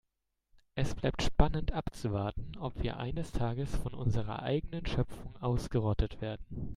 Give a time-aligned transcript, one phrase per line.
[0.73, 6.69] Es bleibt spannend abzuwarten, ob wir eines Tages von unserer eigenen Schöpfung ausgerottet werden.